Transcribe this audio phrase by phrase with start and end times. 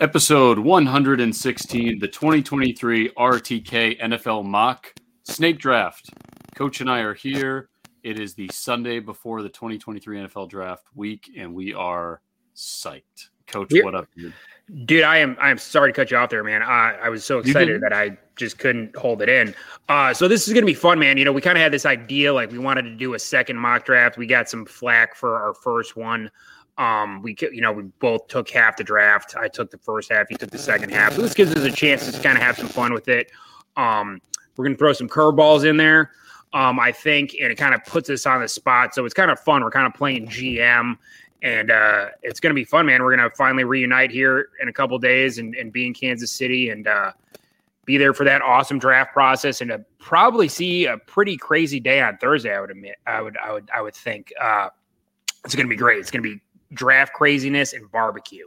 [0.00, 4.94] Episode 116, the 2023 RTK NFL Mock
[5.24, 6.08] Snake Draft.
[6.54, 7.68] Coach and I are here.
[8.02, 12.22] It is the Sunday before the 2023 NFL Draft week, and we are
[12.56, 13.28] psyched.
[13.46, 14.06] Coach, We're- what up?
[14.16, 14.32] dude?
[14.86, 16.62] Dude, I am I am sorry to cut you off there, man.
[16.62, 19.52] I, I was so excited that I just couldn't hold it in.
[19.88, 21.18] Uh, so this is gonna be fun, man.
[21.18, 23.56] You know, we kind of had this idea, like we wanted to do a second
[23.56, 24.16] mock draft.
[24.16, 26.30] We got some flack for our first one.
[26.80, 29.36] Um, we you know we both took half the draft.
[29.36, 30.28] I took the first half.
[30.28, 31.14] He took the second half.
[31.14, 33.30] So this gives us a chance to kind of have some fun with it.
[33.76, 34.20] Um,
[34.56, 36.12] we're gonna throw some curveballs in there.
[36.52, 38.94] Um, I think, and it kind of puts us on the spot.
[38.94, 39.62] So it's kind of fun.
[39.62, 40.96] We're kind of playing GM
[41.42, 43.02] and uh, it's to be fun, man.
[43.02, 46.70] We're to finally reunite here in a couple days and, and be in Kansas City
[46.70, 47.12] and uh,
[47.84, 52.00] be there for that awesome draft process and to probably see a pretty crazy day
[52.00, 52.54] on Thursday.
[52.54, 54.68] I would admit, I would, I would, I would think uh,
[55.44, 55.98] it's going to be great.
[55.98, 56.40] It's going to be
[56.72, 58.46] draft craziness and barbecue.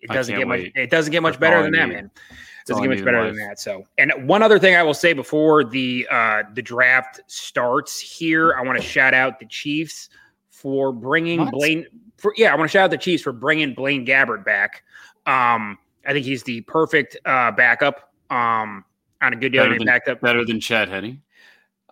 [0.00, 0.60] It doesn't get much.
[0.60, 0.72] wait.
[0.76, 2.04] It doesn't get much That's better than that, man.
[2.04, 2.20] All
[2.66, 3.60] Doesn't get much better than that.
[3.60, 8.54] So, and one other thing I will say before the uh, the draft starts here,
[8.54, 10.08] I want to shout out the Chiefs
[10.50, 11.52] for bringing What?
[11.52, 11.86] Blaine.
[12.16, 14.84] For yeah, I want to shout out the Chiefs for bringing Blaine Gabbert back.
[15.26, 18.12] Um, I think he's the perfect uh, backup.
[18.30, 18.84] Um,
[19.22, 20.20] on a good deal, Better than- backed up.
[20.20, 21.20] Better than Chad Henne.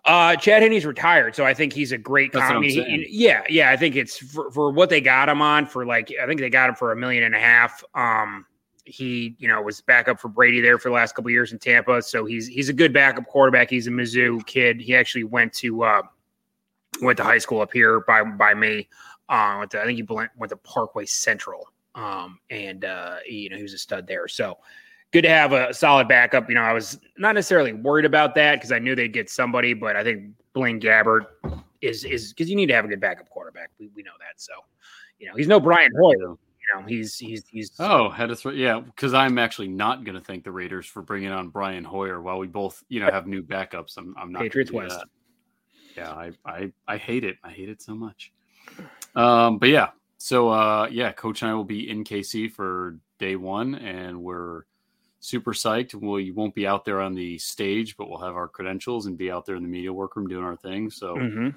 [0.09, 2.31] Uh, Chad Henne's retired, so I think he's a great.
[2.33, 5.01] That's com- I I'm mean, he- yeah, yeah, I think it's for, for what they
[5.01, 7.39] got him on for like I think they got him for a million and a
[7.39, 7.83] half.
[7.93, 8.45] Um,
[8.85, 11.59] he you know was backup for Brady there for the last couple of years in
[11.59, 13.69] Tampa, so he's he's a good backup quarterback.
[13.69, 14.81] He's a Mizzou kid.
[14.81, 16.01] He actually went to uh,
[17.01, 18.89] went to high school up here by by me.
[19.29, 23.51] Uh, went to, I think he went, went to Parkway Central, um, and uh, you
[23.51, 24.27] know he was a stud there.
[24.27, 24.57] So
[25.11, 26.49] good to have a solid backup.
[26.49, 29.73] You know, I was not necessarily worried about that because I knew they'd get somebody,
[29.73, 31.27] but I think Blaine Gabbert
[31.81, 33.71] is is because you need to have a good backup quarterback.
[33.79, 34.39] We, we know that.
[34.41, 34.53] So,
[35.19, 36.35] you know, he's no Brian Hoyer.
[36.35, 38.51] You know, he's he's he's Oh, had to throw.
[38.51, 42.21] Yeah, because I'm actually not going to thank the Raiders for bringing on Brian Hoyer
[42.21, 43.97] while we both, you know, have new backups.
[43.97, 44.41] I'm, I'm not.
[44.43, 44.97] Patriots West.
[44.99, 45.07] that.
[45.97, 47.37] Yeah, I, I, I hate it.
[47.43, 48.31] I hate it so much.
[49.15, 53.35] Um, but yeah, so uh, yeah, Coach and I will be in KC for day
[53.35, 54.63] one, and we're
[55.19, 55.93] super psyched.
[55.93, 59.29] We won't be out there on the stage, but we'll have our credentials and be
[59.31, 60.89] out there in the media workroom doing our thing.
[60.89, 61.55] So Mhm.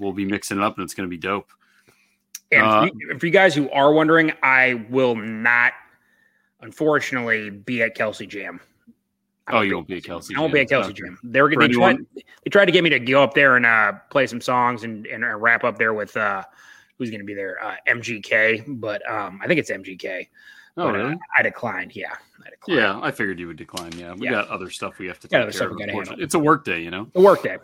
[0.00, 1.50] we'll be mixing it up, and it's going to be dope.
[2.52, 5.72] And Uh, for, you, for you guys who are wondering, I will not,
[6.60, 8.60] unfortunately, be at Kelce Jam.
[9.52, 10.94] Oh, you won't be at Kelce I won't be at Kelce.
[10.94, 11.18] Jam.
[11.24, 13.66] They were For they tried, they tried to get me to go up there and
[13.66, 16.44] uh, play some songs and, and wrap up there with uh,
[16.98, 18.64] who's going to be there, uh, MGK.
[18.80, 20.28] But um, I think it's MGK.
[20.76, 21.18] Oh, but, uh, really?
[21.36, 21.94] I declined.
[21.96, 22.14] Yeah,
[22.46, 22.80] I declined.
[22.80, 23.92] Yeah, I figured you would decline.
[23.92, 24.32] Yeah, we Yeah.
[24.32, 25.52] got other stuff we have to take care of.
[25.54, 25.94] gotta unfortunately.
[26.10, 26.24] handle.
[26.24, 27.58] It's a work day, you know, The workday.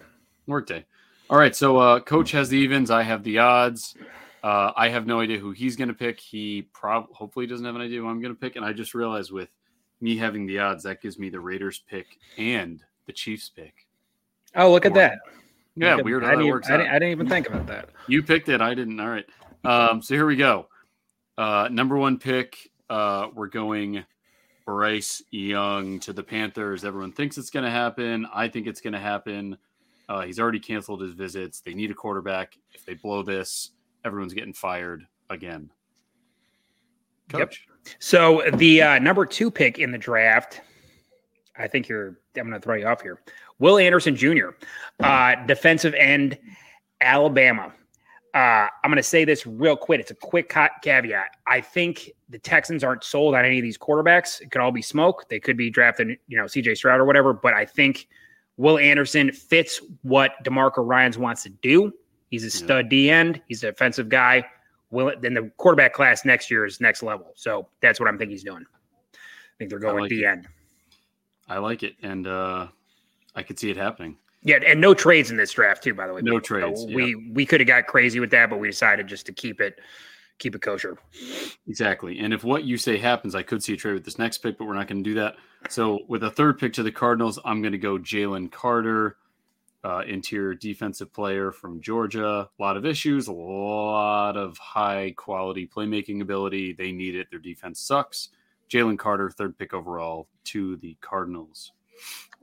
[0.47, 0.85] work day.
[1.31, 2.91] All right, so uh, coach has the evens.
[2.91, 3.97] I have the odds.
[4.45, 6.21] Uh, I have no idea who he's going to pick.
[6.21, 8.55] He probably hopefully doesn't have an idea who I'm going to pick.
[8.55, 9.49] And I just realized with
[10.01, 13.87] me having the odds, that gives me the Raiders pick and the Chiefs pick.
[14.55, 15.19] Oh, look at that.
[15.75, 17.49] Yeah, Look at- weird I how that didn't, works I, didn't, I didn't even think
[17.49, 17.89] about that.
[18.07, 18.61] You picked it.
[18.61, 19.01] I didn't.
[19.01, 19.27] All right.
[19.65, 20.69] Um, so here we go.
[21.37, 22.71] Uh, number one pick.
[22.89, 24.05] Uh, we're going
[24.65, 26.85] Bryce Young to the Panthers.
[26.85, 28.27] Everyone thinks it's going to happen.
[28.35, 29.57] I think it's going to happen.
[30.09, 31.61] Uh, he's already canceled his visits.
[31.61, 32.57] They need a quarterback.
[32.73, 33.71] If they blow this,
[34.05, 35.71] everyone's getting fired again.
[37.33, 37.41] Yep.
[37.41, 37.67] Coach.
[37.99, 40.61] So the uh, number two pick in the draft,
[41.59, 42.19] I think you're.
[42.37, 43.23] I'm going to throw you off here.
[43.59, 44.51] Will Anderson Jr.,
[45.01, 46.39] uh, defensive end,
[47.01, 47.73] Alabama.
[48.37, 49.99] Uh, I'm going to say this real quick.
[49.99, 51.39] It's a quick ca- caveat.
[51.47, 54.43] I think the Texans aren't sold on any of these quarterbacks.
[54.43, 55.27] It could all be smoke.
[55.31, 57.33] They could be drafting, you know, CJ Stroud or whatever.
[57.33, 58.09] But I think
[58.59, 61.95] Will Anderson fits what Demarco Ryans wants to do.
[62.29, 63.41] He's a stud D end.
[63.49, 64.45] He's a defensive guy.
[64.91, 67.33] Will then the quarterback class next year is next level.
[67.37, 68.67] So that's what I'm thinking he's doing.
[69.15, 69.17] I
[69.57, 70.47] think they're going like D end.
[71.49, 71.95] I like it.
[72.03, 72.67] And uh,
[73.35, 74.19] I could see it happening.
[74.47, 75.93] Yeah, and no trades in this draft too.
[75.93, 76.95] By the way, No trades, So yeah.
[76.95, 79.81] we we could have got crazy with that, but we decided just to keep it
[80.39, 80.97] keep it kosher.
[81.67, 82.21] Exactly.
[82.21, 84.57] And if what you say happens, I could see a trade with this next pick,
[84.57, 85.35] but we're not going to do that.
[85.69, 89.17] So with a third pick to the Cardinals, I'm going to go Jalen Carter,
[89.83, 92.49] uh, interior defensive player from Georgia.
[92.57, 96.73] A lot of issues, a lot of high quality playmaking ability.
[96.73, 97.27] They need it.
[97.31, 98.29] Their defense sucks.
[98.71, 101.73] Jalen Carter, third pick overall to the Cardinals.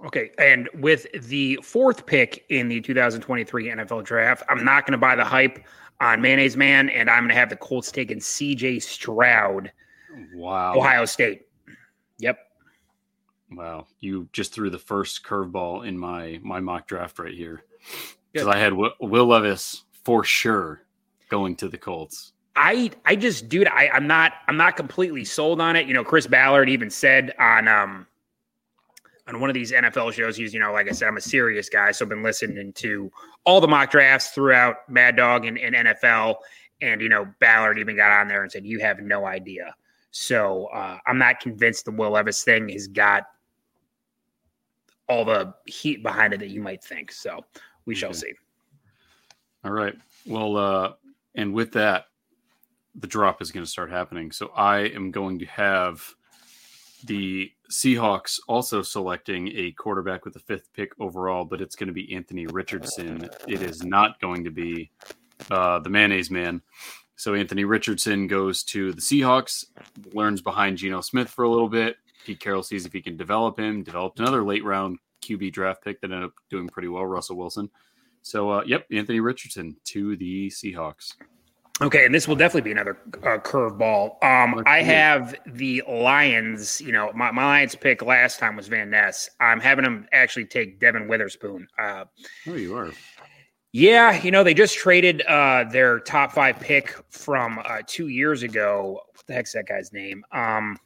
[0.06, 4.98] Okay, and with the fourth pick in the 2023 NFL Draft, I'm not going to
[4.98, 5.64] buy the hype
[6.02, 8.80] on Mayonnaise Man, and I'm going to have the Colts taking C.J.
[8.80, 9.72] Stroud,
[10.34, 10.76] Wow.
[10.76, 11.48] Ohio State.
[12.20, 12.38] Yep.
[13.52, 13.88] Wow.
[14.00, 17.64] You just threw the first curveball in my my mock draft right here.
[18.32, 20.84] Because I had Will, Will Levis for sure
[21.30, 22.34] going to the Colts.
[22.56, 25.88] I I just dude, I, I'm not I'm not completely sold on it.
[25.88, 28.08] You know, Chris Ballard even said on um
[29.28, 31.70] on one of these NFL shows, he's, you know, like I said, I'm a serious
[31.70, 31.92] guy.
[31.92, 33.12] So I've been listening to
[33.46, 36.36] all the mock drafts throughout Mad Dog and, and NFL.
[36.82, 39.74] And, you know, Ballard even got on there and said, You have no idea.
[40.12, 43.24] So uh, I'm not convinced the Will Levis thing has got
[45.08, 47.12] all the heat behind it that you might think.
[47.12, 47.46] So
[47.86, 48.34] we shall see.
[49.64, 49.96] All right.
[50.26, 50.94] Well, uh,
[51.36, 52.06] and with that,
[52.96, 54.32] the drop is going to start happening.
[54.32, 56.14] So I am going to have
[57.06, 61.94] the Seahawks also selecting a quarterback with the fifth pick overall, but it's going to
[61.94, 63.30] be Anthony Richardson.
[63.48, 64.92] It is not going to be
[65.52, 66.62] uh, the mayonnaise man.
[67.16, 69.66] So Anthony Richardson goes to the Seahawks,
[70.14, 71.98] learns behind Geno Smith for a little bit.
[72.26, 73.84] Pete Carroll sees if he can develop him.
[73.84, 77.70] Developed another late round QB draft pick that ended up doing pretty well, Russell Wilson.
[78.22, 81.14] So, uh, yep, Anthony Richardson to the Seahawks.
[81.82, 84.24] Okay, and this will definitely be another uh, curveball.
[84.24, 86.80] Um, I have the Lions.
[86.80, 89.30] You know, my, my Lions pick last time was Van Ness.
[89.40, 91.68] I'm having them actually take Devon Witherspoon.
[91.80, 92.06] Uh,
[92.48, 92.92] oh, you are.
[93.72, 98.44] Yeah, you know they just traded uh, their top five pick from uh, two years
[98.44, 99.02] ago.
[99.12, 100.24] What the heck's that guy's name?
[100.32, 100.78] Um,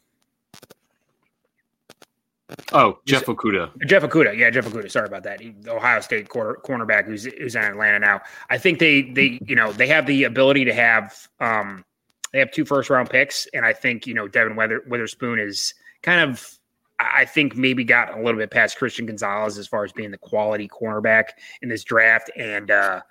[2.72, 3.72] Oh, Jeff Okudah.
[3.88, 4.38] Jeff Okudah.
[4.38, 4.90] Yeah, Jeff Okudah.
[4.90, 5.42] Sorry about that.
[5.42, 8.22] He, Ohio State quarter, cornerback who's who's in Atlanta now.
[8.50, 11.84] I think they they you know they have the ability to have um
[12.32, 15.74] they have two first round picks, and I think you know Devon Weather, Witherspoon is
[16.04, 16.58] kind of
[17.00, 20.18] I think maybe got a little bit past Christian Gonzalez as far as being the
[20.18, 21.30] quality cornerback
[21.62, 23.02] in this draft, and uh,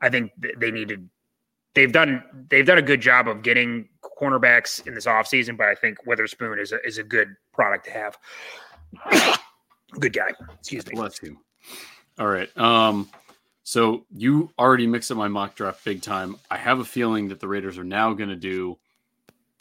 [0.00, 1.08] I think they needed
[1.74, 3.88] they've done they've done a good job of getting
[4.20, 7.90] cornerbacks in this offseason, but I think Witherspoon is a, is a good product to
[7.90, 8.18] have.
[10.00, 10.32] Good guy.
[10.58, 10.94] Excuse me.
[10.96, 11.38] Bless you.
[12.18, 12.56] All right.
[12.58, 13.08] Um,
[13.62, 16.36] so you already mixed up my mock draft big time.
[16.50, 18.76] I have a feeling that the Raiders are now going to do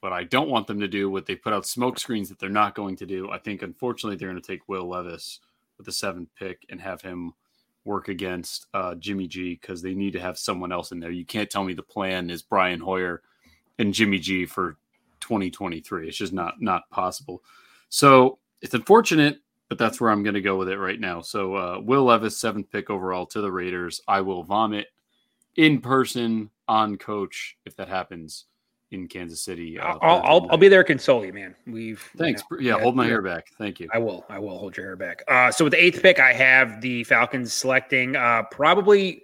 [0.01, 2.49] what I don't want them to do, what they put out smoke screens that they're
[2.49, 3.29] not going to do.
[3.31, 5.39] I think, unfortunately, they're going to take Will Levis
[5.77, 7.33] with the seventh pick and have him
[7.85, 11.11] work against uh, Jimmy G because they need to have someone else in there.
[11.11, 13.21] You can't tell me the plan is Brian Hoyer
[13.79, 14.77] and Jimmy G for
[15.19, 16.07] 2023.
[16.07, 17.43] It's just not not possible.
[17.89, 19.39] So it's unfortunate,
[19.69, 21.21] but that's where I'm going to go with it right now.
[21.21, 24.01] So uh, Will Levis, seventh pick overall to the Raiders.
[24.07, 24.87] I will vomit
[25.55, 28.45] in person on coach if that happens
[28.93, 29.79] in Kansas City.
[29.79, 31.55] Uh, I'll, I'll, I'll, be there to console you, man.
[31.67, 32.43] We've thanks.
[32.51, 33.47] You know, yeah, hold my hair back.
[33.57, 33.89] Thank you.
[33.93, 34.25] I will.
[34.29, 35.23] I will hold your hair back.
[35.27, 39.23] Uh, so with the eighth pick, I have the Falcons selecting uh, probably,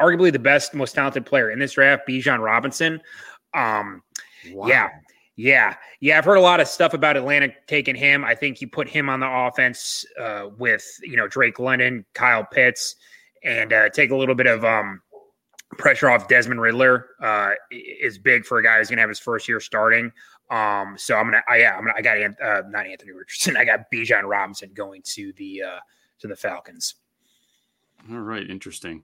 [0.00, 3.00] arguably the best, most talented player in this draft, Bijan Robinson.
[3.54, 4.02] Um,
[4.52, 4.66] wow.
[4.66, 4.88] Yeah,
[5.36, 8.24] yeah, yeah, I've heard a lot of stuff about Atlanta taking him.
[8.24, 12.44] I think you put him on the offense uh, with you know Drake London, Kyle
[12.44, 12.94] Pitts,
[13.42, 15.00] and uh, take a little bit of um,
[15.74, 17.08] pressure off Desmond Ridder.
[17.20, 20.12] Uh, is big for a guy who's gonna have his first year starting.
[20.50, 23.64] Um, so I'm gonna, I, yeah, I'm gonna, I got uh, not Anthony Richardson, I
[23.64, 25.78] got Bijan Robinson going to the uh,
[26.20, 26.96] to the Falcons.
[28.10, 29.02] All right, interesting.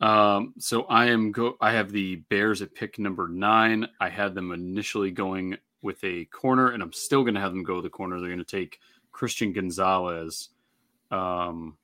[0.00, 1.56] Um, so I am go.
[1.60, 3.86] I have the Bears at pick number nine.
[4.00, 7.62] I had them initially going with a corner, and I'm still going to have them
[7.62, 8.18] go the corner.
[8.18, 8.80] They're going to take
[9.12, 10.48] Christian Gonzalez.
[11.12, 11.76] Um,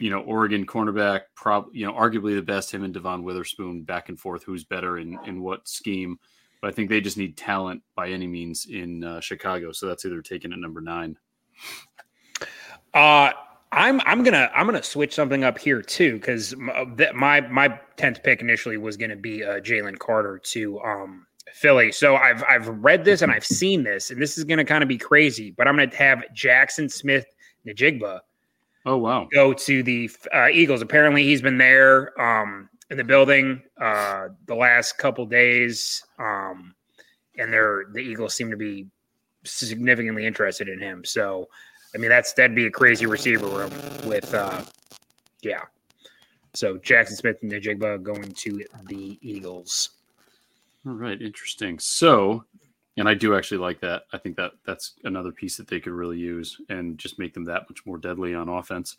[0.00, 2.72] you know, Oregon cornerback, probably you know, arguably the best.
[2.72, 4.42] Him and Devon Witherspoon back and forth.
[4.42, 6.18] Who's better in in what scheme?
[6.60, 9.72] But I think they just need talent by any means in uh, Chicago.
[9.72, 11.16] So that's either taken at number nine.
[12.92, 13.32] Uh
[13.74, 18.40] I'm I'm gonna I'm gonna switch something up here too because my my tenth pick
[18.40, 21.90] initially was gonna be uh, Jalen Carter to um, Philly.
[21.90, 24.88] So I've I've read this and I've seen this and this is gonna kind of
[24.88, 28.20] be crazy, but I'm gonna have Jackson Smith-Njigba.
[28.86, 29.28] Oh wow!
[29.32, 30.82] Go to the uh, Eagles.
[30.82, 36.74] Apparently he's been there um, in the building uh, the last couple days, um,
[37.38, 38.86] and they're the Eagles seem to be
[39.44, 41.04] significantly interested in him.
[41.04, 41.48] So
[41.94, 43.70] I mean, that's that'd be a crazy receiver room
[44.04, 44.62] with, uh,
[45.42, 45.62] yeah.
[46.52, 49.90] So Jackson Smith-Njigba going to the Eagles.
[50.86, 51.78] All right, interesting.
[51.78, 52.44] So,
[52.96, 54.04] and I do actually like that.
[54.12, 57.44] I think that that's another piece that they could really use and just make them
[57.44, 58.96] that much more deadly on offense.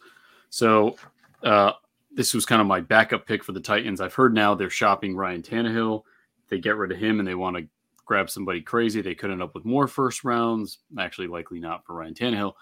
[0.49, 0.95] So,
[1.43, 1.73] uh,
[2.11, 3.99] this was kind of my backup pick for the Titans.
[3.99, 6.03] I've heard now they're shopping Ryan Tannehill.
[6.49, 7.67] They get rid of him and they want to
[8.05, 9.01] grab somebody crazy.
[9.01, 10.79] They could end up with more first rounds.
[10.97, 12.53] Actually, likely not for Ryan Tannehill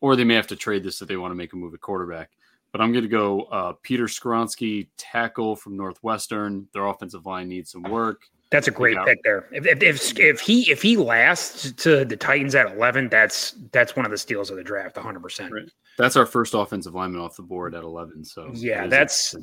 [0.00, 1.80] or they may have to trade this if they want to make a move at
[1.80, 2.30] quarterback.
[2.70, 6.68] But I'm going to go uh, Peter Skoronski, tackle from Northwestern.
[6.72, 8.22] Their offensive line needs some work.
[8.50, 9.46] That's a great pick there.
[9.52, 13.94] If, if, if, if he if he lasts to the Titans at 11, that's that's
[13.94, 15.20] one of the steals of the draft, 100.
[15.22, 15.52] percent.
[15.98, 18.24] That's our first offensive lineman off the board at 11.
[18.24, 19.34] So yeah, that's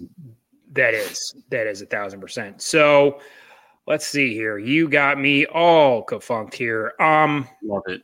[0.74, 2.64] that is that is a thousand percent.
[2.64, 3.20] So
[3.86, 4.58] let's see here.
[4.58, 6.94] You got me all confunked here.
[7.00, 8.02] Um, love it.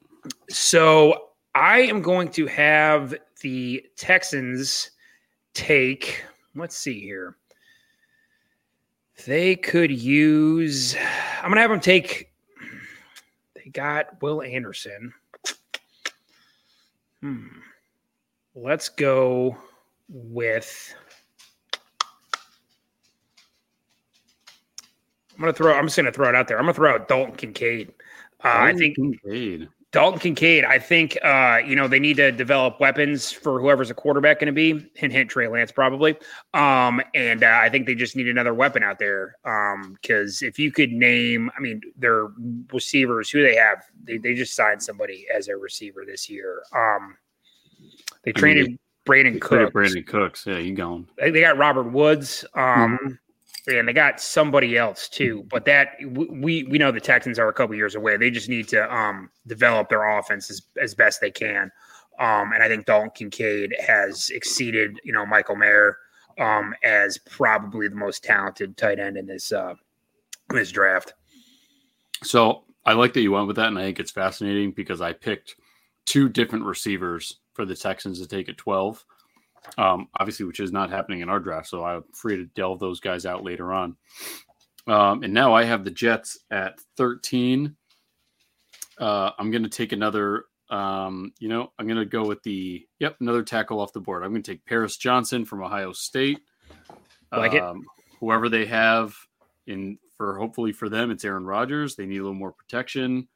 [0.50, 4.92] So I am going to have the Texans
[5.56, 6.24] take.
[6.56, 7.38] Let's see here.
[9.26, 10.96] They could use.
[11.42, 12.32] I'm gonna have them take.
[13.56, 15.14] They got Will Anderson.
[17.22, 17.48] Hmm.
[18.56, 19.58] Let's go
[20.10, 20.96] with.
[25.34, 25.74] I'm gonna throw.
[25.74, 26.58] I'm just gonna throw it out there.
[26.58, 27.94] I'm gonna throw out Dalton Kincaid.
[28.44, 29.70] Uh, I think Kincaid.
[29.92, 30.64] Dalton Kincaid.
[30.64, 34.48] I think uh, you know they need to develop weapons for whoever's a quarterback going
[34.48, 34.90] to be.
[34.96, 35.30] Hint, hint.
[35.30, 36.16] Trey Lance probably.
[36.54, 39.36] Um, and uh, I think they just need another weapon out there.
[39.44, 42.28] Because um, if you could name, I mean, their
[42.72, 46.64] receivers, who they have, they, they just signed somebody as a receiver this year.
[46.74, 47.18] Um,
[48.24, 49.74] they traded Brandin Cooks.
[49.74, 50.46] Brandin Cooks.
[50.48, 51.08] Yeah, you going?
[51.18, 52.46] They got Robert Woods.
[52.56, 53.08] Um, mm-hmm
[53.68, 55.46] and they got somebody else too.
[55.50, 58.18] But that we we know the Texans are a couple years away.
[58.18, 61.72] They just need to um, develop their offense as, as best they can.
[62.20, 65.98] Um, and I think Dalton Kincaid has exceeded you know Michael Mayer
[66.40, 69.76] um, as probably the most talented tight end in this uh,
[70.50, 71.14] in this draft.
[72.24, 75.14] So I like that you went with that, and I think it's fascinating because I
[75.14, 75.56] picked
[76.06, 79.06] two different receivers for the Texans to take at twelve
[79.78, 81.68] um, obviously, which is not happening in our draft.
[81.68, 83.96] So I'm free to delve those guys out later on.
[84.88, 87.76] Um, and now I have the Jets at 13.
[89.00, 92.86] Uh, I'm going to take another, um, you know, I'm going to go with the,
[93.00, 94.24] yep, another tackle off the board.
[94.24, 96.40] I'm going to take Paris Johnson from Ohio State.
[97.32, 97.64] Like it.
[97.64, 97.84] Um,
[98.20, 99.16] whoever they have
[99.68, 101.96] in for hopefully for them, it's Aaron Rodgers.
[101.96, 103.28] They need a little more protection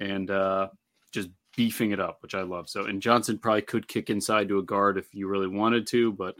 [0.00, 0.68] and uh,
[1.12, 2.68] just beefing it up, which I love.
[2.68, 6.12] So, and Johnson probably could kick inside to a guard if you really wanted to,
[6.12, 6.36] but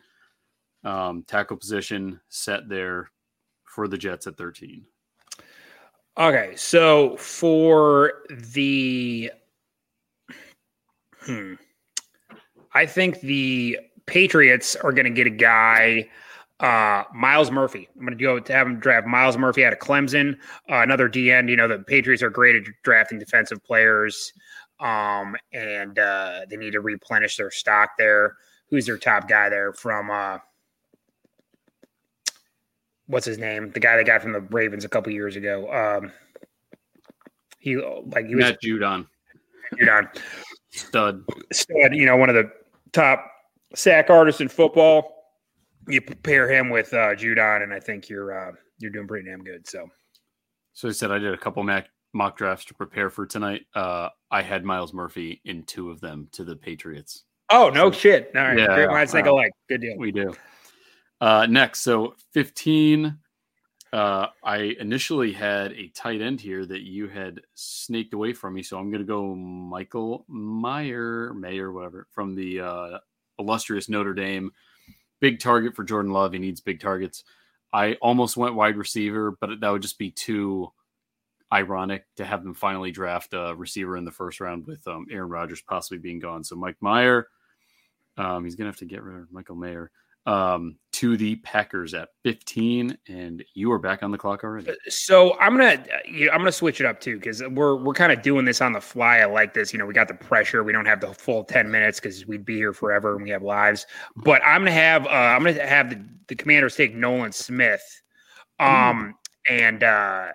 [0.85, 3.11] um, tackle position set there
[3.64, 4.85] for the Jets at 13.
[6.16, 9.33] Okay, so for the,
[11.23, 11.54] hmm,
[12.73, 16.09] I think the Patriots are going to get a guy,
[16.61, 17.88] uh, Myles Murphy.
[17.97, 20.35] I'm going to go to have him draft Myles Murphy out of Clemson,
[20.71, 21.49] uh, another DN.
[21.49, 24.33] You know, the Patriots are great at drafting defensive players
[24.84, 28.36] um, and uh, they need to replenish their stock there.
[28.68, 30.10] Who's their top guy there from?
[30.10, 30.38] Uh,
[33.06, 33.70] what's his name?
[33.70, 35.72] The guy they got from the Ravens a couple years ago.
[35.72, 36.12] Um,
[37.58, 39.06] he like he was Matt Judon.
[39.80, 40.08] Judon,
[40.70, 41.94] stud, stud.
[41.94, 42.52] You know, one of the
[42.92, 43.24] top
[43.74, 45.10] sack artists in football.
[45.88, 49.42] You pair him with uh, Judon, and I think you're uh, you're doing pretty damn
[49.42, 49.66] good.
[49.66, 49.86] So,
[50.74, 54.09] so I said I did a couple Mac mock drafts to prepare for tonight, uh,
[54.30, 57.25] I had Myles Murphy in two of them to the Patriots.
[57.50, 58.30] Oh no so, shit!
[58.35, 59.52] All right, yeah, great minds think alike.
[59.68, 59.99] Good deal.
[59.99, 60.35] We do.
[61.21, 63.18] Uh, next, so fifteen.
[63.92, 68.62] Uh, I initially had a tight end here that you had snaked away from me,
[68.64, 72.99] so I'm going to go Michael Meyer, Mayer, whatever, from the uh,
[73.38, 74.50] illustrious Notre Dame.
[75.21, 76.33] Big target for Jordan Love.
[76.33, 77.23] He needs big targets.
[77.73, 80.73] I almost went wide receiver, but that would just be too
[81.54, 85.30] ironic to have them finally draft a receiver in the first round with um, Aaron
[85.30, 86.42] Rodgers possibly being gone.
[86.44, 87.28] So Mike Meyer,
[88.16, 89.90] um, he's gonna have to get rid of Michael Mayer
[90.26, 94.70] um, to the Packers at 15, and you are back on the clock already.
[94.70, 95.84] Uh, so I'm gonna
[96.32, 98.80] I'm gonna switch it up too because we're we're kind of doing this on the
[98.80, 99.18] fly.
[99.18, 99.73] I like this.
[99.73, 100.64] You know, we got the pressure.
[100.64, 103.42] We don't have the full 10 minutes because we'd be here forever and we have
[103.42, 103.87] lives.
[104.16, 107.82] But I'm gonna have uh, I'm gonna have the, the Commanders take Nolan Smith.
[108.61, 109.14] Um,
[109.49, 110.28] and uh,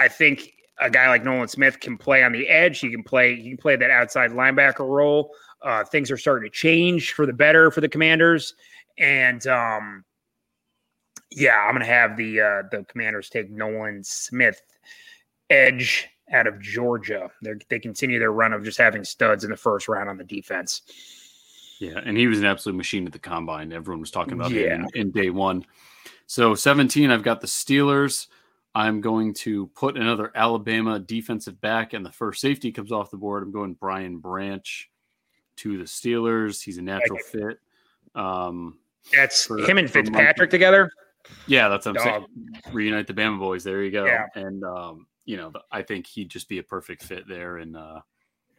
[0.00, 2.80] I think a guy like Nolan Smith can play on the edge.
[2.80, 3.36] He can play.
[3.36, 5.30] He can play that outside linebacker role.
[5.62, 8.54] Uh, things are starting to change for the better for the Commanders,
[8.98, 10.04] and um,
[11.30, 14.62] yeah, I'm going to have the uh, the Commanders take Nolan Smith,
[15.50, 17.30] edge out of Georgia.
[17.42, 20.24] They they continue their run of just having studs in the first round on the
[20.24, 20.80] defense.
[21.78, 23.70] Yeah, and he was an absolute machine at the combine.
[23.70, 24.76] Everyone was talking about yeah.
[24.76, 25.66] him in, in day one.
[26.26, 28.28] So 17, I've got the Steelers.
[28.74, 33.16] I'm going to put another Alabama defensive back, and the first safety comes off the
[33.16, 33.42] board.
[33.42, 34.90] I'm going Brian Branch
[35.56, 36.62] to the Steelers.
[36.62, 37.58] He's a natural fit.
[38.14, 38.78] Um,
[39.12, 40.90] that's for, him and Fitzpatrick together.
[41.46, 42.26] Yeah, that's what I'm Dog.
[42.26, 42.74] saying.
[42.74, 43.64] Reunite the Bama boys.
[43.64, 44.04] There you go.
[44.06, 44.26] Yeah.
[44.34, 47.58] And um, you know, I think he'd just be a perfect fit there.
[47.58, 48.00] And uh,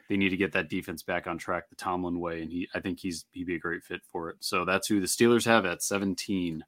[0.09, 2.41] they need to get that defense back on track the Tomlin way.
[2.41, 4.37] And he, I think he's he'd be a great fit for it.
[4.39, 6.63] So that's who the Steelers have at 17.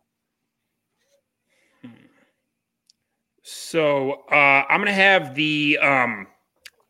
[1.82, 1.90] Hmm.
[3.44, 6.28] So uh, I'm gonna have the um,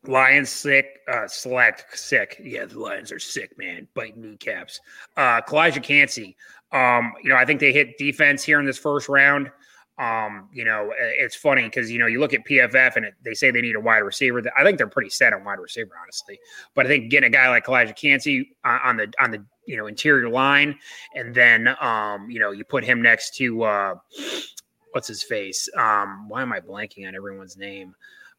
[0.06, 2.40] Lions sick, uh, select sick.
[2.44, 3.88] Yeah, the Lions are sick, man.
[3.96, 4.80] Bite kneecaps.
[5.18, 6.38] Uh, Calijah Kancey.
[6.72, 9.52] Um, you know, I think they hit defense here in this first round.
[9.98, 13.34] Um, you know, it's funny because you know you look at PFF and it, they
[13.34, 14.42] say they need a wide receiver.
[14.58, 16.40] I think they're pretty set on wide receiver, honestly.
[16.76, 19.78] But I think getting a guy like Calijah Kancey on, on the on the you
[19.78, 20.78] know interior line,
[21.16, 23.96] and then um, you know you put him next to uh,
[24.94, 25.68] what's his face?
[25.78, 27.94] Um, why am I blanking on everyone's name?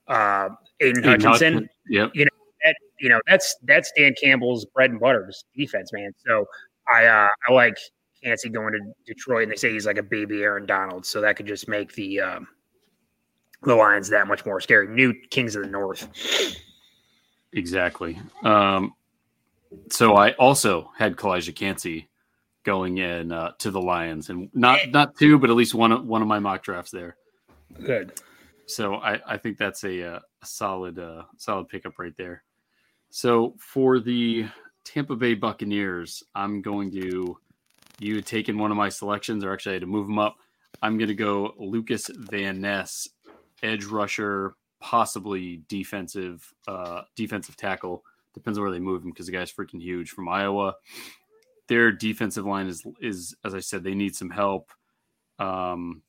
[0.07, 1.69] Uh, Aidan Hutchinson.
[1.89, 2.11] Yep.
[2.15, 2.31] You know
[2.65, 6.13] that you know that's that's Dan Campbell's bread and butter defense, man.
[6.27, 6.47] So
[6.93, 7.77] I uh, I like
[8.23, 11.37] Kancey going to Detroit, and they say he's like a baby Aaron Donald, so that
[11.37, 12.49] could just make the um,
[13.63, 14.89] the Lions that much more scary.
[14.89, 16.09] New Kings of the North.
[17.53, 18.21] Exactly.
[18.43, 18.95] Um,
[19.91, 22.09] so I also had Calijah Kancey
[22.65, 26.05] going in uh, to the Lions, and not not two, but at least one of
[26.05, 27.17] one of my mock drafts there.
[27.85, 28.21] Good.
[28.67, 32.43] So I, I think that's a, uh, a solid uh, solid pickup right there.
[33.11, 34.47] So for the
[34.85, 37.39] Tampa Bay Buccaneers, I'm going to
[37.99, 40.37] you had taken one of my selections, or actually I had to move them up.
[40.83, 43.09] I'm going to go Lucas Van Ness,
[43.63, 48.03] edge rusher, possibly defensive uh, defensive tackle.
[48.35, 50.75] Depends on where they move him because the guy's freaking huge from Iowa.
[51.69, 54.71] Their defensive line is is as I said, they need some help.
[55.39, 56.03] Um,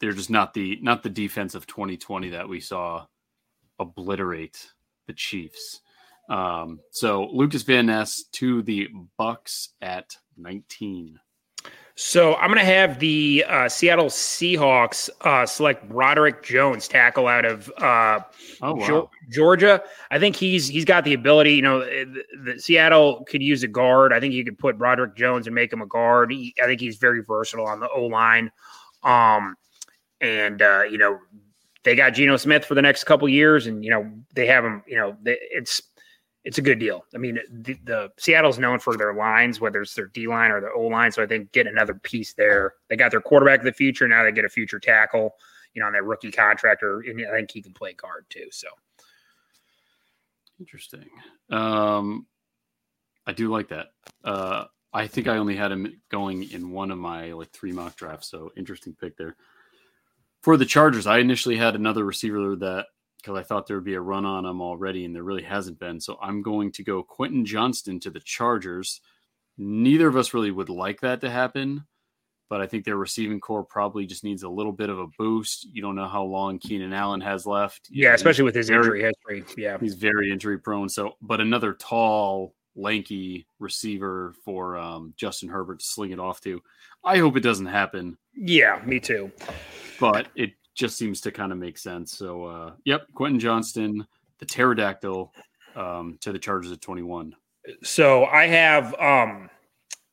[0.00, 3.06] they're just not the not the defense of 2020 that we saw
[3.78, 4.72] obliterate
[5.06, 5.80] the Chiefs.
[6.28, 11.18] Um, so Lucas Van Ness to the Bucks at 19.
[11.98, 17.46] So I'm going to have the uh, Seattle Seahawks uh, select Broderick Jones, tackle out
[17.46, 18.20] of uh,
[18.60, 19.10] oh, wow.
[19.30, 19.82] Georgia.
[20.10, 21.54] I think he's he's got the ability.
[21.54, 24.12] You know, the, the, Seattle could use a guard.
[24.12, 26.30] I think you could put Broderick Jones and make him a guard.
[26.30, 28.52] He, I think he's very versatile on the O line.
[29.02, 29.56] Um,
[30.20, 31.18] and uh, you know,
[31.84, 34.82] they got Geno Smith for the next couple years, and you know they have him.
[34.86, 35.80] You know, they, it's
[36.46, 37.04] it's a good deal.
[37.12, 40.60] I mean, the, the, Seattle's known for their lines, whether it's their D line or
[40.60, 41.10] their O line.
[41.10, 42.74] So I think get another piece there.
[42.88, 44.06] They got their quarterback of the future.
[44.06, 45.34] Now they get a future tackle,
[45.74, 47.00] you know, on that rookie contractor.
[47.00, 48.46] and I think he can play guard too.
[48.52, 48.68] So
[50.60, 51.08] interesting.
[51.50, 52.26] Um,
[53.26, 53.88] I do like that.
[54.22, 57.96] Uh, I think I only had him going in one of my like three mock
[57.96, 58.30] drafts.
[58.30, 59.34] So interesting pick there.
[60.42, 62.86] For the Chargers, I initially had another receiver that
[63.18, 65.78] because I thought there would be a run on him already, and there really hasn't
[65.78, 66.00] been.
[66.00, 69.00] So I'm going to go Quentin Johnston to the Chargers.
[69.58, 71.86] Neither of us really would like that to happen,
[72.48, 75.66] but I think their receiving core probably just needs a little bit of a boost.
[75.72, 77.88] You don't know how long Keenan Allen has left.
[77.90, 79.62] Yeah, especially with his very, injury history.
[79.62, 80.88] Yeah, he's very injury prone.
[80.88, 86.60] So, but another tall, lanky receiver for um, Justin Herbert to sling it off to.
[87.02, 88.18] I hope it doesn't happen.
[88.34, 89.32] Yeah, me too.
[89.98, 92.16] But it just seems to kind of make sense.
[92.16, 94.06] So, uh, yep, Quentin Johnston,
[94.38, 95.32] the pterodactyl,
[95.74, 97.34] um, to the Chargers at 21.
[97.82, 99.50] So I have, um,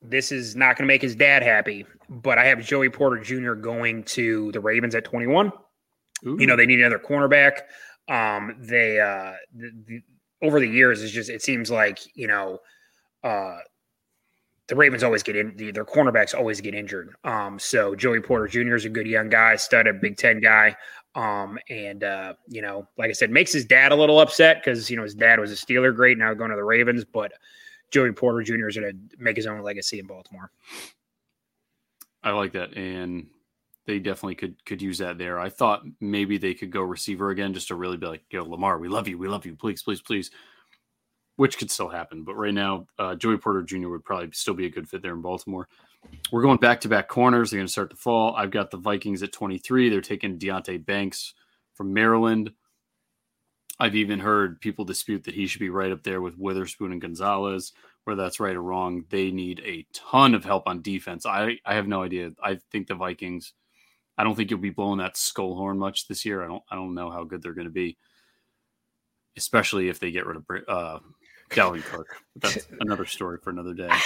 [0.01, 3.53] this is not going to make his dad happy, but I have Joey Porter Jr.
[3.53, 5.51] going to the Ravens at 21.
[6.25, 6.37] Ooh.
[6.39, 7.61] You know, they need another cornerback.
[8.07, 10.01] Um, they, uh, the, the,
[10.41, 12.59] over the years, it's just, it seems like, you know,
[13.23, 13.57] uh,
[14.73, 17.13] the Ravens always get in their cornerbacks always get injured.
[17.23, 18.73] Um, so Joey Porter Jr.
[18.73, 20.75] is a good young guy, stud, a Big Ten guy.
[21.13, 24.89] Um, and uh, you know, like I said, makes his dad a little upset because
[24.89, 27.33] you know his dad was a Steeler, great now going to the Ravens, but
[27.91, 28.67] Joey Porter Jr.
[28.67, 30.49] is going to make his own legacy in Baltimore.
[32.23, 33.27] I like that, and
[33.85, 35.39] they definitely could could use that there.
[35.39, 38.79] I thought maybe they could go receiver again just to really be like, "Yo, Lamar,
[38.79, 40.31] we love you, we love you, please, please, please."
[41.35, 42.23] Which could still happen.
[42.23, 43.89] But right now, uh, Joey Porter Jr.
[43.89, 45.67] would probably still be a good fit there in Baltimore.
[46.31, 47.49] We're going back to back corners.
[47.49, 48.35] They're going to start to fall.
[48.35, 49.89] I've got the Vikings at 23.
[49.89, 51.33] They're taking Deonte Banks
[51.73, 52.51] from Maryland.
[53.79, 57.01] I've even heard people dispute that he should be right up there with Witherspoon and
[57.01, 57.73] Gonzalez.
[58.03, 61.25] Whether that's right or wrong, they need a ton of help on defense.
[61.25, 62.31] I, I have no idea.
[62.43, 63.53] I think the Vikings.
[64.17, 66.43] I don't think you'll be blowing that skull horn much this year.
[66.43, 66.63] I don't.
[66.69, 67.97] I don't know how good they're going to be,
[69.37, 70.99] especially if they get rid of uh,
[71.53, 72.07] Dalvin Cook.
[72.35, 73.89] That's another story for another day.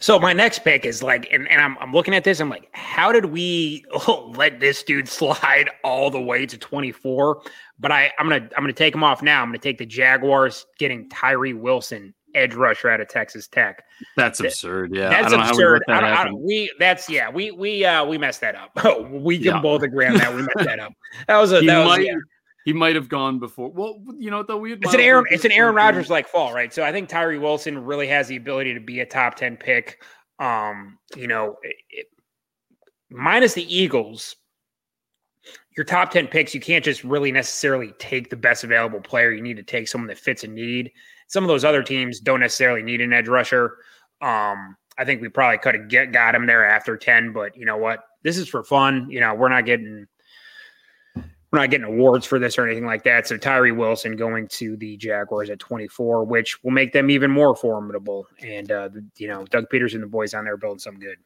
[0.00, 2.40] So my next pick is like, and, and I'm, I'm looking at this.
[2.40, 7.42] I'm like, how did we oh, let this dude slide all the way to 24?
[7.78, 9.42] But I, I'm gonna I'm gonna take him off now.
[9.42, 13.84] I'm gonna take the Jaguars getting Tyree Wilson, edge rusher out of Texas Tech.
[14.16, 14.94] That's absurd.
[14.94, 15.82] Yeah, that's absurd.
[15.86, 18.70] We, that we that's yeah we we uh we messed that up.
[19.10, 19.60] we can yeah.
[19.60, 20.34] both agree on that.
[20.34, 20.92] We messed that up.
[21.26, 22.14] That was a that might, was, yeah.
[22.64, 23.70] He might have gone before.
[23.70, 26.72] Well, you know, though we it's an Aaron it's an Aaron Rodgers like fall, right?
[26.72, 30.02] So I think Tyree Wilson really has the ability to be a top ten pick.
[30.38, 32.06] Um, you know, it,
[33.10, 34.36] minus the Eagles,
[35.76, 39.32] your top 10 picks, you can't just really necessarily take the best available player.
[39.32, 40.92] You need to take someone that fits a need.
[41.28, 43.76] Some of those other teams don't necessarily need an edge rusher.
[44.22, 47.64] Um, I think we probably could have get got him there after 10, but you
[47.64, 48.00] know what?
[48.22, 49.08] This is for fun.
[49.10, 50.06] You know, we're not getting
[51.50, 53.26] we're not getting awards for this or anything like that.
[53.26, 57.56] So Tyree Wilson going to the Jaguars at 24, which will make them even more
[57.56, 58.26] formidable.
[58.40, 61.16] And uh, you know, Doug Pederson and the boys on there building some good.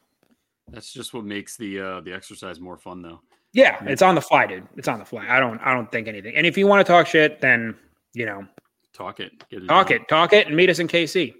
[0.70, 3.20] That's just what makes the uh, the exercise more fun, though.
[3.52, 4.66] Yeah, it's on the fly, dude.
[4.76, 5.26] It's on the fly.
[5.28, 6.34] I don't I don't think anything.
[6.34, 7.76] And if you want to talk shit, then
[8.14, 8.46] you know,
[8.92, 10.00] talk it, it talk done.
[10.00, 11.34] it, talk it, and meet us in KC.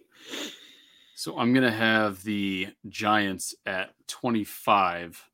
[1.16, 5.24] So I'm gonna have the Giants at 25.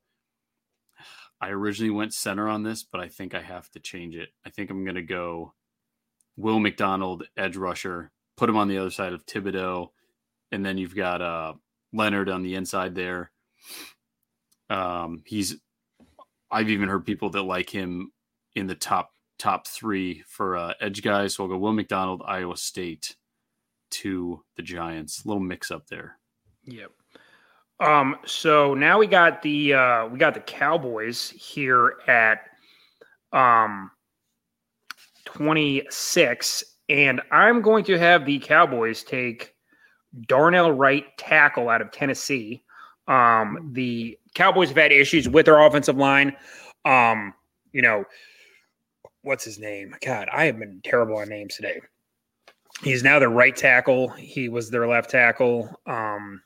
[1.41, 4.29] I originally went center on this, but I think I have to change it.
[4.45, 5.53] I think I'm gonna go
[6.37, 9.89] Will McDonald, edge rusher, put him on the other side of Thibodeaux,
[10.51, 11.53] and then you've got uh,
[11.91, 13.31] Leonard on the inside there.
[14.69, 15.57] Um, he's
[16.49, 18.11] I've even heard people that like him
[18.55, 21.35] in the top top three for uh, edge guys.
[21.35, 23.15] So I'll go Will McDonald, Iowa State
[23.91, 25.23] to the Giants.
[25.23, 26.19] A little mix up there.
[26.65, 26.91] Yep.
[27.81, 32.41] Um, so now we got the uh, we got the Cowboys here at
[33.33, 33.91] um
[35.25, 39.55] 26, and I'm going to have the Cowboys take
[40.27, 42.63] Darnell Wright tackle out of Tennessee.
[43.07, 46.35] Um, the Cowboys have had issues with their offensive line.
[46.85, 47.33] Um,
[47.71, 48.03] you know,
[49.23, 49.95] what's his name?
[50.05, 51.81] God, I have been terrible on names today.
[52.83, 54.09] He's now their right tackle.
[54.09, 55.79] He was their left tackle.
[55.85, 56.41] Um,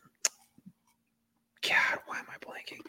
[1.68, 2.82] God, why am I blanking?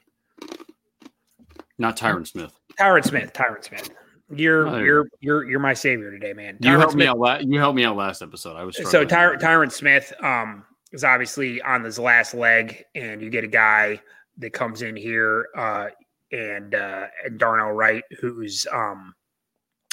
[1.78, 2.52] Not Tyron Smith.
[2.78, 3.32] Tyron Smith.
[3.32, 3.90] Tyron Smith.
[4.34, 6.56] You're oh, you're you're you're my savior today, man.
[6.56, 7.04] Tyron you helped Smith.
[7.04, 7.18] me out.
[7.18, 8.56] La- you helped me out last episode.
[8.56, 13.30] I was so Ty- Tyron Smith um, is obviously on his last leg, and you
[13.30, 14.00] get a guy
[14.38, 15.88] that comes in here uh,
[16.32, 19.14] and uh, and Darnell Wright, who's um,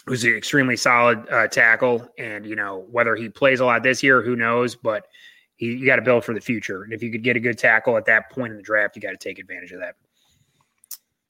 [0.06, 2.08] who's an extremely solid uh, tackle.
[2.18, 4.76] And, you know, whether he plays a lot this year, who knows?
[4.76, 5.06] But
[5.56, 6.84] he, you got to build for the future.
[6.84, 9.02] And if you could get a good tackle at that point in the draft, you
[9.02, 9.96] got to take advantage of that.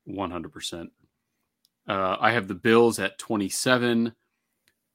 [0.07, 0.87] 100%.
[1.87, 4.13] Uh, I have the Bills at 27.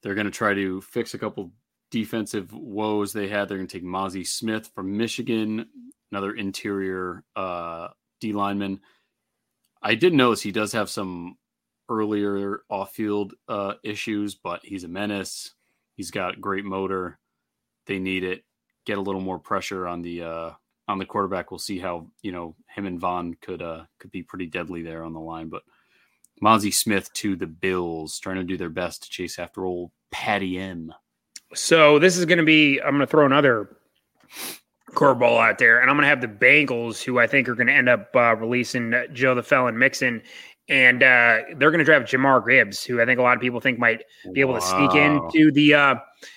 [0.01, 1.51] They're going to try to fix a couple
[1.91, 3.47] defensive woes they had.
[3.47, 5.67] They're going to take Mazi Smith from Michigan,
[6.11, 7.89] another interior uh,
[8.19, 8.79] D lineman.
[9.81, 11.37] I did notice he does have some
[11.89, 15.51] earlier off field uh, issues, but he's a menace.
[15.95, 17.19] He's got great motor.
[17.85, 18.43] They need it.
[18.89, 20.51] Get a little more pressure on the uh,
[20.87, 21.51] on the quarterback.
[21.51, 25.03] We'll see how you know him and Von could uh, could be pretty deadly there
[25.03, 25.47] on the line.
[25.47, 25.61] But
[26.41, 30.57] Mazi Smith to the Bills, trying to do their best to chase after old Patty
[30.57, 30.91] M.
[31.53, 32.81] So this is going to be.
[32.81, 33.77] I'm going to throw another
[34.89, 37.67] curveball out there, and I'm going to have the Bengals, who I think are going
[37.67, 40.23] to end up uh, releasing Joe the Felon Mixon
[40.69, 43.59] and uh, they're going to draft Jahmyr Gibbs, who I think a lot of people
[43.59, 44.59] think might be able wow.
[44.59, 45.95] to sneak into the uh,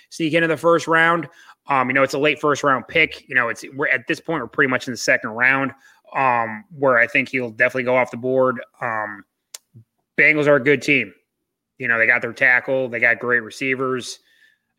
[0.09, 1.29] sneak into the first round.
[1.68, 3.29] Um, you know, it's a late first round pick.
[3.29, 5.72] You know, it's we're at this point we're pretty much in the second round,
[6.14, 8.61] um, where I think he'll definitely go off the board.
[8.81, 9.25] Um,
[10.18, 11.12] Bengals are a good team.
[11.79, 14.20] You know, they got their tackle, they got great receivers.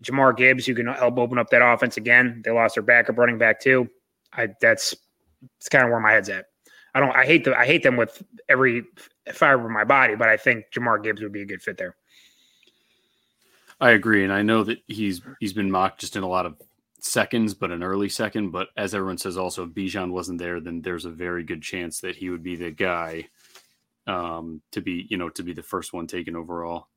[0.04, 2.42] Jahmyr Gibbs, who can help open up that offense again.
[2.44, 3.90] They lost their backup running back too.
[4.34, 4.94] I that's
[5.58, 6.48] it's kind of where my head's at.
[6.94, 7.16] I don't.
[7.16, 7.58] I hate the.
[7.58, 8.84] I hate them with every
[9.32, 11.96] fiber of my body, but I think Jahmyr Gibbs would be a good fit there.
[13.82, 16.56] I agree, and I know that he's he's been mocked just in a lot of
[17.04, 18.52] seconds, but an early second.
[18.52, 22.00] But as everyone says, also if Bijan wasn't there, then there's a very good chance
[22.02, 23.28] that he would be the guy
[24.08, 26.88] um, to be, you know, to be the first one taken overall.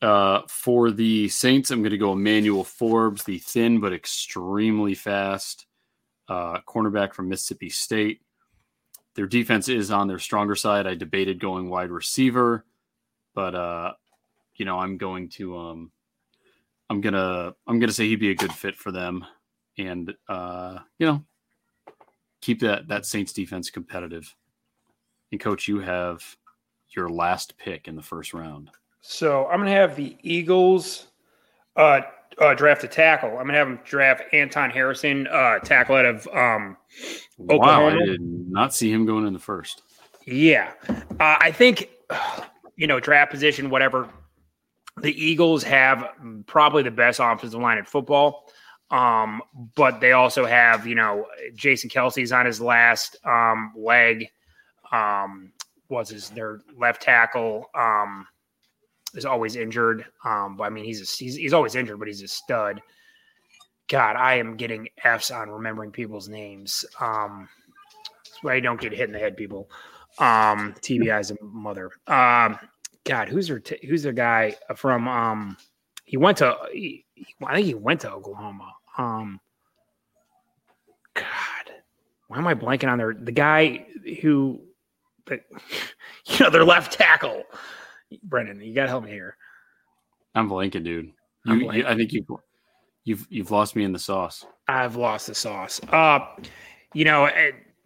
[0.00, 5.66] Uh, for the Saints, I'm going to go Emmanuel Forbes, the thin but extremely fast
[6.28, 8.20] uh, cornerback from Mississippi State.
[9.14, 10.86] Their defense is on their stronger side.
[10.86, 12.64] I debated going wide receiver,
[13.34, 13.92] but uh,
[14.54, 15.92] you know, I'm going to um
[16.90, 19.24] I'm gonna I'm gonna say he'd be a good fit for them
[19.78, 21.24] and uh, you know,
[22.40, 24.34] keep that that Saints defense competitive.
[25.30, 26.24] And coach, you have
[26.96, 28.70] your last pick in the first round.
[29.00, 31.08] So I'm gonna have the Eagles
[31.76, 32.00] uh,
[32.38, 33.30] uh, draft a tackle.
[33.38, 36.76] I'm gonna have them draft Anton Harrison, uh, tackle out of um,
[37.40, 37.96] Oklahoma.
[37.96, 39.82] Wow, I did not see him going in the first.
[40.26, 41.90] Yeah, uh, I think
[42.76, 44.08] you know draft position, whatever.
[45.02, 46.08] The Eagles have
[46.46, 48.50] probably the best offensive line in football,
[48.90, 49.42] um,
[49.74, 54.28] but they also have you know Jason Kelce's on his last um, leg.
[54.92, 55.52] Um,
[55.88, 57.66] was his their left tackle?
[57.74, 58.26] Um,
[59.14, 60.04] is always injured.
[60.24, 62.80] Um, but I mean, he's, a, he's he's always injured, but he's a stud.
[63.88, 66.84] God, I am getting F's on remembering people's names.
[67.00, 67.48] Um,
[68.24, 69.70] that's why I don't get hit in the head, people.
[70.18, 71.90] Um, TBI's a mother.
[72.06, 72.58] Um,
[73.08, 75.08] God, who's their t- who's the guy from?
[75.08, 75.56] Um,
[76.04, 76.54] he went to.
[76.70, 77.06] He,
[77.44, 78.74] I think he went to Oklahoma.
[78.98, 79.40] Um,
[81.14, 81.24] God,
[82.28, 83.86] why am I blanking on their the guy
[84.20, 84.60] who,
[85.24, 85.40] the,
[86.26, 87.44] you know, their left tackle.
[88.22, 89.36] Brendan, you got to help me here.
[90.34, 91.06] I'm blanking, dude.
[91.06, 91.12] You,
[91.46, 91.76] I'm blanking.
[91.76, 92.40] you, I think you,
[93.04, 94.44] you've you've lost me in the sauce.
[94.68, 95.80] I've lost the sauce.
[95.90, 96.20] Uh,
[96.92, 97.26] you know,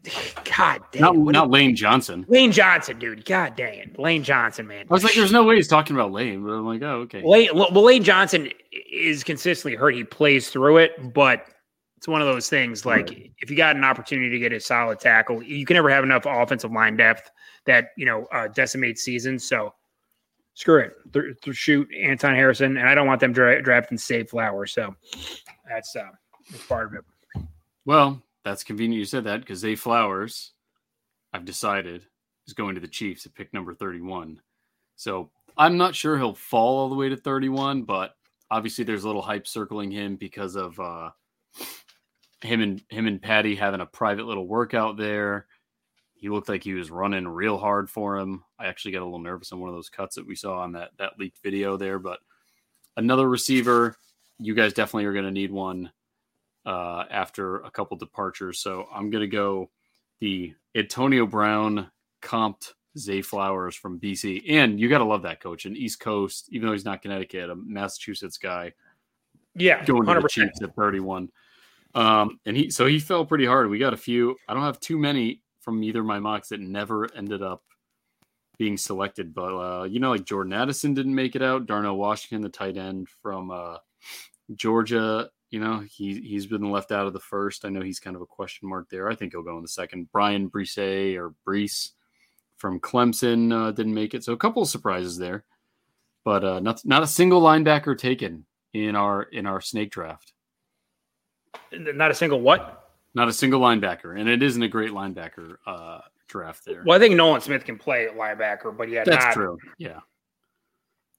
[0.57, 1.03] God damn.
[1.03, 2.25] Not, not Lane Johnson.
[2.29, 3.25] Lane Johnson, dude.
[3.25, 3.99] God dang it.
[3.99, 4.87] Lane Johnson, man.
[4.91, 7.23] I was like, there's no way he's talking about Lane, but I'm like, oh, okay.
[7.25, 8.51] Lane, well, Lane Johnson
[8.91, 9.95] is consistently hurt.
[9.95, 11.47] He plays through it, but
[11.97, 12.85] it's one of those things.
[12.85, 13.33] Like, Right.
[13.39, 16.25] if you got an opportunity to get a solid tackle, you can never have enough
[16.27, 17.31] offensive line depth
[17.67, 19.47] that you know uh, decimates seasons.
[19.49, 19.73] So,
[20.55, 20.95] screw it.
[21.13, 24.73] Th- th- shoot Anton Harrison, and I don't want them dra- drafting Zay Flowers.
[24.73, 24.97] So,
[25.69, 26.09] that's uh,
[26.51, 27.45] that's part of it.
[27.85, 30.53] Well, that's convenient you said that because Zay Flowers,
[31.33, 32.07] I've decided,
[32.47, 34.41] is going to the Chiefs at pick number 31.
[34.97, 38.15] So I'm not sure he'll fall all the way to 31, but
[38.51, 41.11] obviously there's a little hype circling him because of uh,
[42.41, 45.47] him and him and Patty having a private little workout there.
[46.15, 48.45] He looked like he was running real hard for him.
[48.59, 50.73] I actually got a little nervous on one of those cuts that we saw on
[50.73, 52.21] that that leaked video there, but
[52.97, 53.97] another receiver,
[54.39, 55.91] you guys definitely are going to need one
[56.67, 58.59] uh, after a couple departures.
[58.61, 59.71] So I'm going to go
[60.21, 61.91] the Antonio Brown
[62.23, 64.45] comped Zay Flowers from BC.
[64.49, 65.65] And you got to love that coach.
[65.67, 68.73] An East Coast, even though he's not Connecticut, a Massachusetts guy
[69.55, 70.29] Yeah, going to the.
[70.29, 71.31] Chiefs at 31.
[71.95, 73.69] Um, and he, so he fell pretty hard.
[73.69, 76.61] We got a few, I don't have too many from either of my mocks that
[76.61, 77.63] never ended up
[78.59, 81.67] being selected, but, uh, you know, like Jordan Addison didn't make it out.
[81.67, 83.77] Darnell Washington, the tight end from, uh,
[84.55, 87.67] Georgia, you know, he he's been left out of the first.
[87.67, 89.11] I know he's kind of a question mark there.
[89.11, 90.11] I think he'll go in the second.
[90.11, 91.91] Brian Brise or Brees
[92.57, 95.45] from Clemson uh, didn't make it, so a couple of surprises there,
[96.25, 100.33] but uh, not not a single linebacker taken in our in our snake draft.
[101.71, 102.91] Not a single what?
[103.15, 106.83] Not a single linebacker, and it isn't a great linebacker uh, draft there.
[106.87, 109.59] Well, I think Nolan Smith can play linebacker, but yeah, That's not, true.
[109.77, 110.01] Yeah,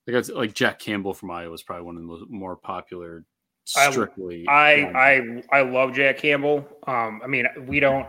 [0.08, 3.24] like like Jack Campbell from Iowa is probably one of the most, more popular.
[3.76, 5.44] I- Strictly, I linebacker.
[5.50, 6.66] I I love Jack Campbell.
[6.86, 8.06] Um, I mean, we don't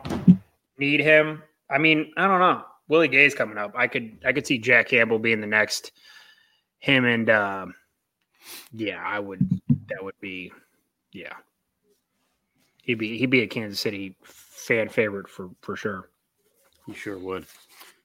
[0.77, 1.41] need him.
[1.69, 2.63] I mean, I don't know.
[2.87, 3.73] Willie Gay's coming up.
[3.75, 5.91] I could I could see Jack Campbell being the next.
[6.79, 7.73] Him and um,
[8.73, 9.39] yeah, I would.
[9.87, 10.51] That would be,
[11.11, 11.33] yeah.
[12.83, 16.09] He'd be he'd be a Kansas City fan favorite for for sure.
[16.85, 17.45] He sure would.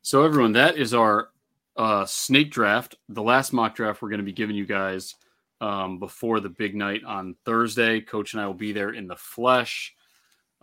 [0.03, 1.29] So, everyone, that is our
[1.77, 5.17] uh, snake draft, the last mock draft we're going to be giving you guys
[5.61, 8.01] um, before the big night on Thursday.
[8.01, 9.95] Coach and I will be there in the flesh.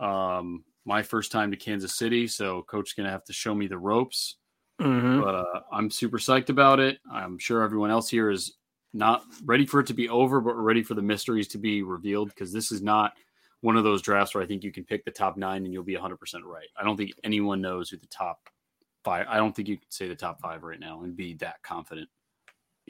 [0.00, 3.66] Um, my first time to Kansas City, so Coach's going to have to show me
[3.66, 4.36] the ropes.
[4.80, 5.20] Mm-hmm.
[5.20, 6.98] But uh, I'm super psyched about it.
[7.12, 8.56] I'm sure everyone else here is
[8.92, 11.82] not ready for it to be over, but we're ready for the mysteries to be
[11.82, 13.12] revealed because this is not
[13.60, 15.82] one of those drafts where I think you can pick the top nine and you'll
[15.82, 16.68] be 100% right.
[16.76, 18.48] I don't think anyone knows who the top
[19.04, 19.26] five.
[19.28, 22.08] I don't think you could say the top five right now and be that confident.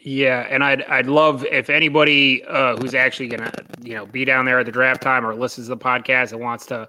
[0.05, 4.45] Yeah, and I'd I'd love if anybody uh, who's actually gonna you know be down
[4.45, 6.89] there at the draft time or listens to the podcast and wants to,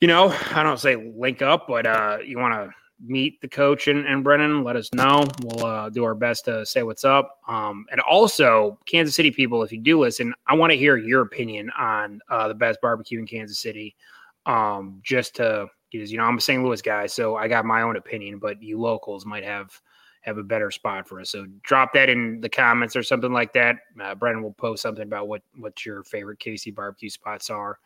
[0.00, 3.86] you know, I don't say link up, but uh, you want to meet the coach
[3.86, 5.24] and, and Brendan, let us know.
[5.42, 7.38] We'll uh, do our best to say what's up.
[7.46, 11.22] Um, and also, Kansas City people, if you do listen, I want to hear your
[11.22, 13.94] opinion on uh, the best barbecue in Kansas City.
[14.46, 16.62] Um, just to because you know I'm a St.
[16.62, 19.70] Louis guy, so I got my own opinion, but you locals might have
[20.28, 21.30] have a better spot for us.
[21.30, 23.76] So drop that in the comments or something like that.
[24.00, 27.78] Uh, Brendan will post something about what what your favorite KC barbecue spots are,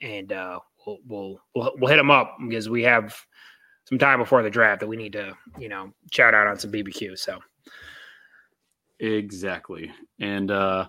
[0.00, 3.14] and uh, we'll, we'll we'll we'll hit them up because we have
[3.84, 6.72] some time before the draft that we need to you know shout out on some
[6.72, 7.18] BBQ.
[7.18, 7.38] So
[9.00, 9.90] Exactly.
[10.18, 10.88] And uh,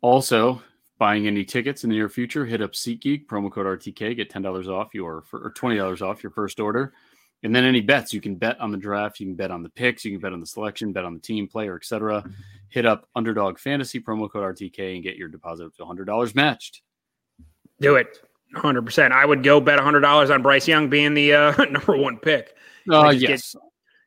[0.00, 0.60] also,
[0.98, 4.68] buying any tickets in the near future, hit up SeatGeek, promo code RTK, get $10
[4.68, 6.92] off your, or $20 off your first order.
[7.42, 9.68] And then any bets, you can bet on the draft, you can bet on the
[9.68, 12.24] picks, you can bet on the selection, bet on the team, player, etc.
[12.70, 16.82] Hit up Underdog Fantasy, promo code RTK, and get your deposit up to $100 matched.
[17.80, 18.18] do it.
[18.54, 19.12] 100%.
[19.12, 22.54] I would go bet $100 on Bryce Young being the uh, number one pick.
[22.90, 23.56] Uh, Like, just yes.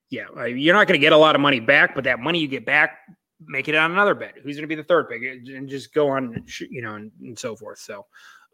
[0.09, 2.39] Yeah, uh, you're not going to get a lot of money back, but that money
[2.39, 2.97] you get back,
[3.45, 4.33] make it on another bet.
[4.41, 7.37] Who's going to be the third pick, and just go on, you know, and, and
[7.37, 7.77] so forth.
[7.77, 8.07] So,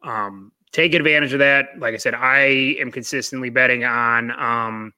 [0.04, 1.80] um, take advantage of that.
[1.80, 4.94] Like I said, I am consistently betting on um,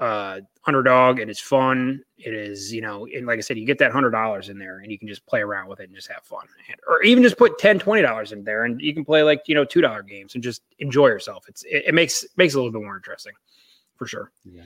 [0.00, 1.20] uh, underdog.
[1.20, 2.02] And It is fun.
[2.16, 4.78] It is, you know, and like I said, you get that hundred dollars in there,
[4.78, 6.46] and you can just play around with it and just have fun,
[6.88, 9.64] or even just put 10 dollars in there, and you can play like you know
[9.64, 11.44] two dollar games and just enjoy yourself.
[11.48, 13.34] It's it, it makes makes it a little bit more interesting,
[13.96, 14.32] for sure.
[14.44, 14.64] Yeah.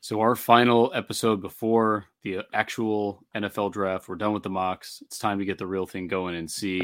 [0.00, 5.02] So our final episode before the actual NFL draft, we're done with the mocks.
[5.04, 6.80] It's time to get the real thing going and see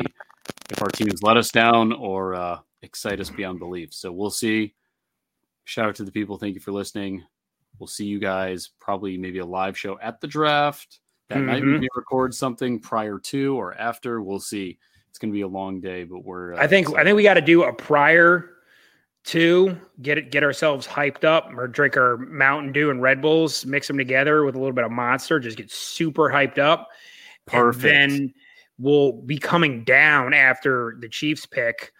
[0.72, 3.92] if our teams let us down or uh, excite us beyond belief.
[3.92, 4.74] So we'll see.
[5.64, 6.38] Shout out to the people.
[6.38, 7.22] Thank you for listening.
[7.78, 11.00] We'll see you guys probably maybe a live show at the draft.
[11.28, 11.46] That mm-hmm.
[11.46, 14.22] night we may record something prior to or after.
[14.22, 14.78] We'll see.
[15.08, 16.54] It's going to be a long day, but we're.
[16.54, 17.00] Uh, I think excited.
[17.00, 18.50] I think we got to do a prior
[19.24, 23.64] to get it, get ourselves hyped up, or drink our Mountain Dew and Red Bulls,
[23.64, 26.88] mix them together with a little bit of Monster, just get super hyped up.
[27.46, 27.94] Perfect.
[27.94, 28.34] And then
[28.82, 31.92] we'll be coming down after the Chiefs pick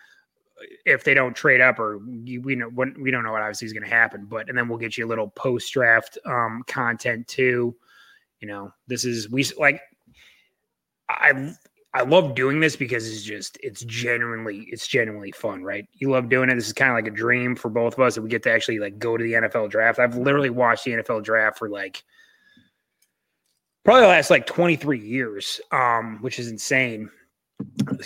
[0.85, 2.69] if they don't trade up or we know
[2.99, 5.07] we don't know what obviously is going to happen but and then we'll get you
[5.07, 7.75] a little post draft um content too.
[8.41, 9.81] You know this is we like
[11.09, 11.53] i
[11.95, 15.87] i love doing this because it's just it's genuinely it's genuinely fun right?
[15.95, 16.55] You love doing it.
[16.57, 18.53] This is kind of like a dream for both of us that we get to
[18.53, 20.01] actually like go to the nfl draft.
[20.01, 22.03] I've literally watched the nfl draft for like
[23.85, 27.11] probably last like 23 years um which is insane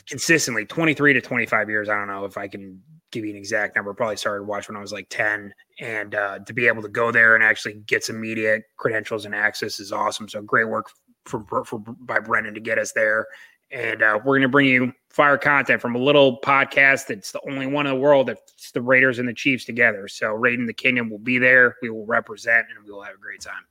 [0.06, 1.88] consistently 23 to 25 years.
[1.88, 2.80] I don't know if I can
[3.12, 3.92] give you an exact number.
[3.94, 5.52] Probably started watch when I was like 10.
[5.80, 9.34] And uh, to be able to go there and actually get some media credentials and
[9.34, 10.28] access is awesome.
[10.28, 10.90] So great work
[11.24, 13.26] for, for by Brendan to get us there.
[13.72, 17.40] And uh, we're going to bring you fire content from a little podcast that's the
[17.50, 20.06] only one in the world that's the Raiders and the Chiefs together.
[20.06, 21.74] So Raiding the Kingdom will be there.
[21.82, 23.64] We will represent and we will have a great time.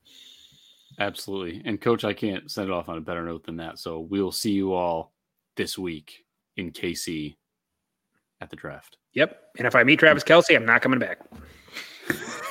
[0.99, 1.61] Absolutely.
[1.65, 3.79] And coach, I can't send it off on a better note than that.
[3.79, 5.13] So we will see you all
[5.57, 6.25] this week
[6.57, 7.35] in KC
[8.41, 8.97] at the draft.
[9.13, 9.37] Yep.
[9.57, 11.19] And if I meet Travis Kelce, I'm not coming back.